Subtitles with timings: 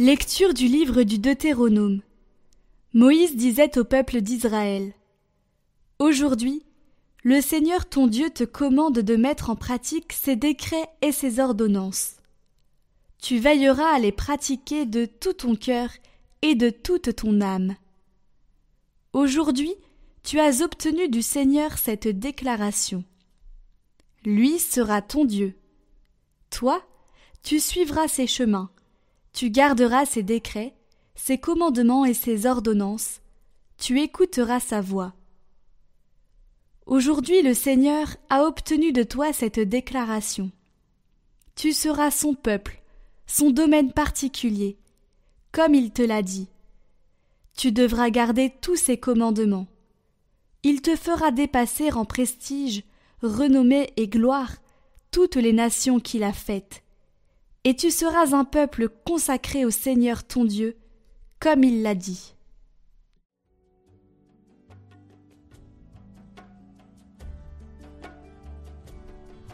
[0.00, 2.02] Lecture du livre du Deutéronome.
[2.94, 4.92] Moïse disait au peuple d'Israël
[5.98, 6.62] Aujourd'hui,
[7.24, 12.18] le Seigneur ton Dieu te commande de mettre en pratique ses décrets et ses ordonnances.
[13.20, 15.90] Tu veilleras à les pratiquer de tout ton cœur
[16.42, 17.74] et de toute ton âme.
[19.12, 19.74] Aujourd'hui,
[20.22, 23.02] tu as obtenu du Seigneur cette déclaration.
[24.24, 25.58] Lui sera ton Dieu.
[26.50, 26.80] Toi,
[27.42, 28.70] tu suivras ses chemins
[29.38, 30.74] tu garderas ses décrets,
[31.14, 33.20] ses commandements et ses ordonnances,
[33.76, 35.14] tu écouteras sa voix.
[36.86, 40.50] Aujourd'hui le Seigneur a obtenu de toi cette déclaration.
[41.54, 42.82] Tu seras son peuple,
[43.28, 44.76] son domaine particulier,
[45.52, 46.48] comme il te l'a dit.
[47.56, 49.68] Tu devras garder tous ses commandements.
[50.64, 52.82] Il te fera dépasser en prestige,
[53.22, 54.56] renommée et gloire
[55.12, 56.82] toutes les nations qu'il a faites
[57.68, 60.78] et tu seras un peuple consacré au Seigneur ton Dieu,
[61.38, 62.34] comme il l'a dit.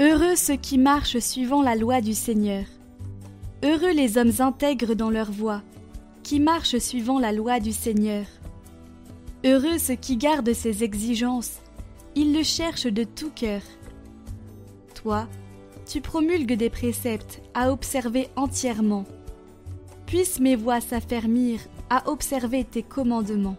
[0.00, 2.64] Heureux ceux qui marchent suivant la loi du Seigneur.
[3.62, 5.60] Heureux les hommes intègres dans leur voie,
[6.22, 8.24] qui marchent suivant la loi du Seigneur.
[9.44, 11.58] Heureux ceux qui gardent ses exigences,
[12.14, 13.60] ils le cherchent de tout cœur.
[14.94, 15.28] Toi,
[15.88, 19.06] tu promulgues des préceptes à observer entièrement.
[20.04, 23.56] Puissent mes voix s'affermir à observer tes commandements.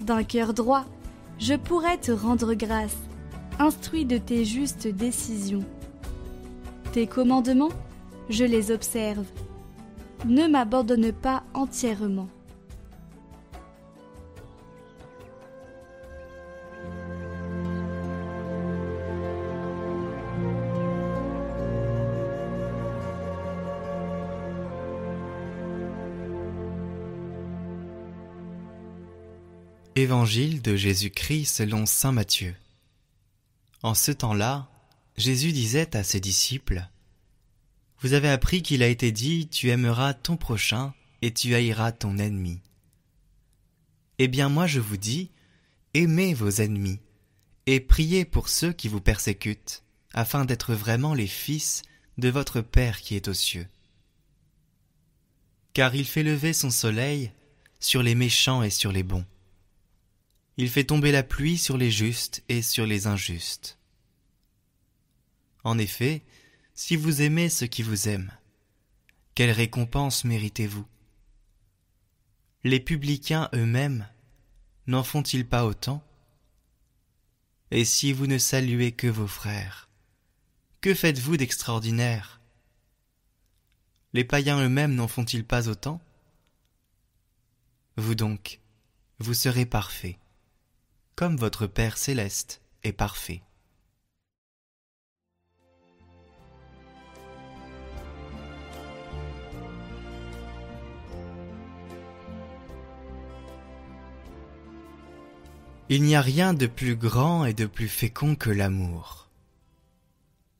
[0.00, 0.84] D'un cœur droit,
[1.38, 2.96] je pourrais te rendre grâce,
[3.60, 5.64] instruit de tes justes décisions.
[6.92, 7.72] Tes commandements,
[8.28, 9.24] je les observe.
[10.26, 12.28] Ne m'abandonne pas entièrement.
[29.98, 32.54] Évangile de Jésus-Christ selon Saint Matthieu.
[33.82, 34.70] En ce temps-là,
[35.16, 36.88] Jésus disait à ses disciples,
[38.00, 42.16] Vous avez appris qu'il a été dit, Tu aimeras ton prochain et tu haïras ton
[42.16, 42.60] ennemi.
[44.20, 45.32] Eh bien moi je vous dis,
[45.94, 47.00] aimez vos ennemis,
[47.66, 49.82] et priez pour ceux qui vous persécutent,
[50.14, 51.82] afin d'être vraiment les fils
[52.18, 53.66] de votre Père qui est aux cieux.
[55.72, 57.32] Car il fait lever son soleil
[57.80, 59.26] sur les méchants et sur les bons
[60.58, 63.78] il fait tomber la pluie sur les justes et sur les injustes.
[65.62, 66.24] En effet,
[66.74, 68.32] si vous aimez ceux qui vous aiment,
[69.36, 70.84] quelle récompense méritez-vous?
[72.64, 74.08] Les publicains eux-mêmes
[74.88, 76.04] n'en font-ils pas autant?
[77.70, 79.88] Et si vous ne saluez que vos frères,
[80.80, 82.40] que faites-vous d'extraordinaire?
[84.12, 86.00] Les païens eux-mêmes n'en font-ils pas autant?
[87.96, 88.58] Vous donc,
[89.20, 90.16] vous serez parfaits
[91.18, 93.42] comme votre Père céleste est parfait.
[105.88, 109.28] Il n'y a rien de plus grand et de plus fécond que l'amour.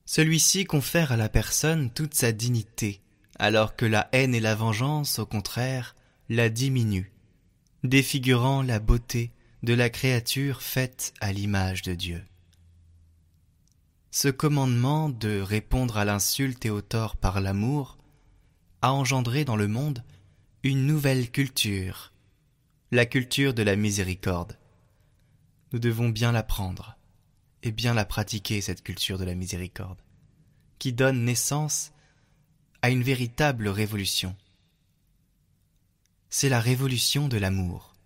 [0.07, 3.01] Celui-ci confère à la personne toute sa dignité,
[3.39, 5.95] alors que la haine et la vengeance, au contraire,
[6.29, 7.13] la diminuent,
[7.85, 9.31] défigurant la beauté
[9.63, 12.25] de la créature faite à l'image de Dieu.
[14.11, 17.99] Ce commandement de répondre à l'insulte et au tort par l'amour
[18.83, 20.05] a engendré dans le monde
[20.63, 22.13] une nouvelle culture,
[22.93, 24.57] la culture de la miséricorde.
[25.73, 26.97] Nous devons bien l'apprendre
[27.65, 30.01] et bien la pratiquer, cette culture de la miséricorde,
[30.79, 31.93] qui donne naissance
[32.81, 34.37] à une véritable révolution.
[36.31, 37.98] C'est la révolution de l'amour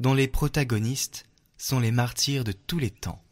[0.00, 1.26] dont les protagonistes
[1.58, 3.22] sont les martyrs de tous les temps.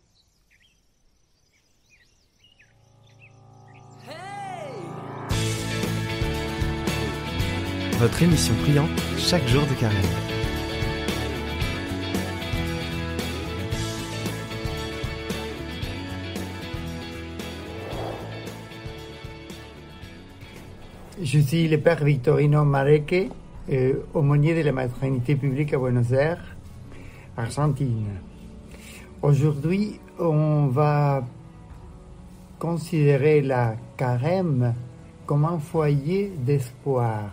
[7.98, 9.96] Votre émission priante chaque jour de carême.
[21.20, 23.30] Je suis le père Victorino Mareque,
[23.70, 26.57] euh, aumônier de la maternité publique à Buenos Aires.
[27.38, 28.18] Argentine.
[29.22, 31.22] Aujourd'hui, on va
[32.58, 34.74] considérer la carême
[35.24, 37.30] comme un foyer d'espoir.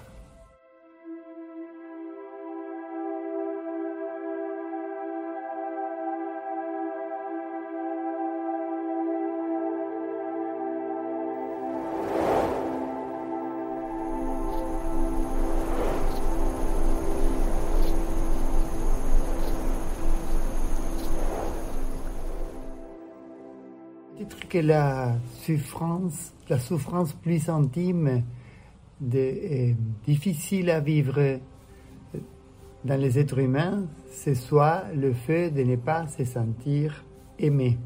[24.50, 28.24] Que la souffrance, la souffrance plus intime
[29.14, 29.76] est
[30.06, 31.40] difficile à vivre
[32.86, 37.04] dans les êtres humains, c'est soit le fait de ne pas se sentir
[37.40, 37.80] aimé.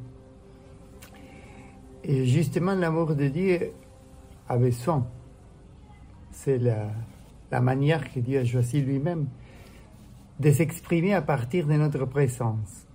[2.03, 3.71] Et justement, l'amour de Dieu
[4.47, 5.07] a besoin.
[6.31, 6.91] C'est la,
[7.49, 9.27] la manière que Dieu a choisi lui-même
[10.39, 12.88] de s'exprimer à partir de notre présence.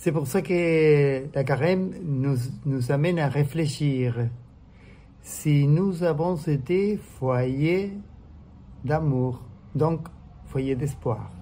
[0.00, 4.28] C'est pour ça que la carême nous, nous amène à réfléchir.
[5.22, 7.94] Si nous avons été foyer
[8.84, 10.06] d'amour, donc
[10.46, 11.32] foyer d'espoir,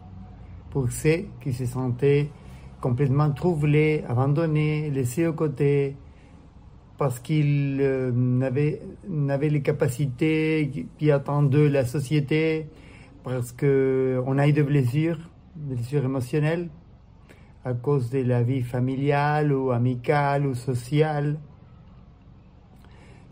[0.71, 2.31] pour ceux qui se sentaient
[2.81, 5.95] complètement troublés, abandonnés, laissés aux côtés,
[6.97, 8.81] parce qu'ils euh, n'avaient,
[9.51, 12.69] les capacités qui attendent de la société,
[13.23, 15.19] parce qu'on a eu des blessures,
[15.57, 16.71] blessures émotionnelles,
[17.67, 21.37] à cause de la vie familiale ou amicale ou sociale.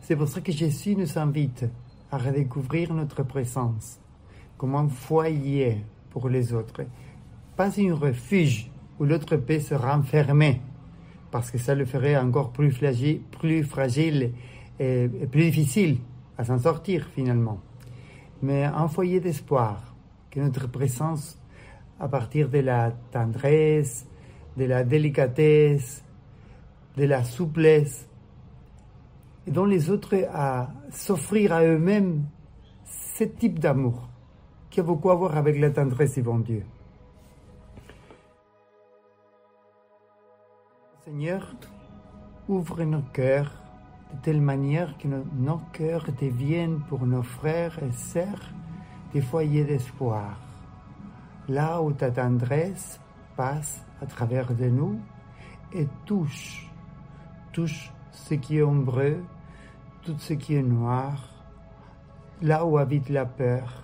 [0.01, 1.67] C'est pour ça que Jésus nous invite
[2.11, 4.01] à redécouvrir notre présence
[4.59, 6.83] comme un foyer pour les autres,
[7.57, 10.61] pas un refuge où l'autre peut se renfermer,
[11.31, 14.33] parce que ça le ferait encore plus fragile, plus fragile
[14.81, 15.99] et, plus difficile
[16.37, 17.61] à s'en sortir finalement.
[18.43, 19.95] Mais un foyer d'espoir,
[20.29, 21.39] que notre présence,
[22.01, 24.09] à partir de la tendresse,
[24.57, 26.05] de la délicatesse,
[26.97, 28.09] de la souplesse,
[29.47, 32.25] et dont les autres à s'offrir à eux-mêmes
[32.85, 34.09] ce type d'amour
[34.71, 36.65] qui a beaucoup à voir avec la tendresse du bon Dieu.
[41.05, 41.55] Seigneur,
[42.49, 43.53] ouvre nos cœurs
[44.13, 48.51] de telle manière que nos, cœurs deviennent pour nos frères et sœurs
[49.13, 50.41] des foyers d'espoir,
[51.49, 52.99] là où ta tendresse
[53.37, 54.99] passe à travers de nous
[55.73, 56.71] et touche,
[57.53, 59.23] touche ce qui est ombreux,
[60.03, 61.29] tout ce qui est noir,
[62.43, 63.83] là où habite la peur,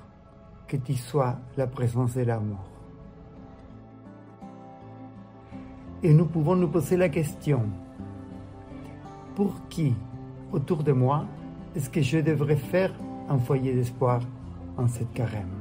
[0.69, 2.65] que tu sois la présence de l'amour.
[6.03, 7.65] Et nous pouvons nous poser la question,
[9.35, 9.95] pour qui
[10.53, 11.27] autour de moi
[11.75, 12.93] est-ce que je devrais faire
[13.29, 14.21] un foyer d'espoir
[14.77, 15.61] en cette carême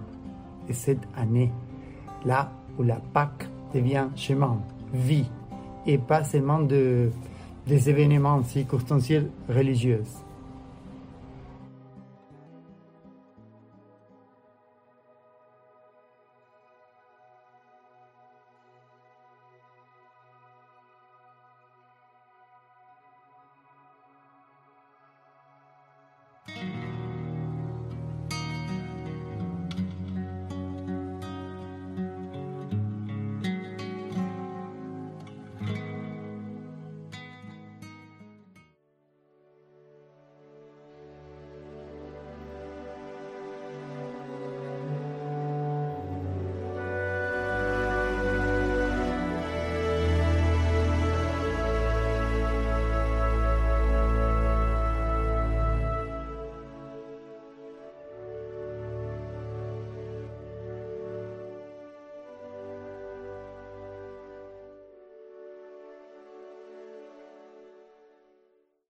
[0.68, 1.52] et cette année,
[2.26, 4.60] là où la Pâque devient chemin,
[4.94, 5.26] vie,
[5.86, 7.12] et pas seulement de,
[7.68, 10.04] des événements circonstanciels religieux.